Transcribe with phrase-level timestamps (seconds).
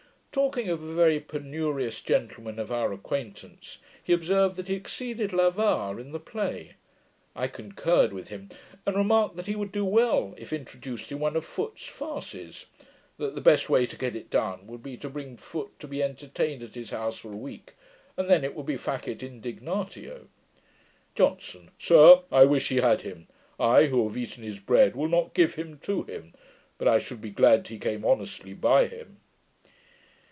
[0.33, 5.99] Talking of a very penurious gentleman of our acquaintance, he observed, that he exceeded L'Avare
[5.99, 6.75] in the play.
[7.35, 8.47] I concurred with him,
[8.85, 12.67] and remarked that he would do well, if introduced in one of Foote's farces;
[13.17, 16.01] that the best way to get it done, would be to bring Foote to be
[16.01, 17.73] entertained at his house for a week,
[18.15, 20.27] and then it would be facit indignatio.
[21.13, 21.71] JOHNSON.
[21.77, 23.27] 'Sir, I wish he had him.
[23.59, 26.33] I, who have eaten his bread, will not give him to him,
[26.77, 29.17] but I should be glad he came honestly by him.'